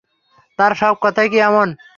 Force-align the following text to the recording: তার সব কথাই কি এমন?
তার 0.59 0.71
সব 0.81 0.93
কথাই 1.03 1.27
কি 1.31 1.37
এমন? 1.49 1.67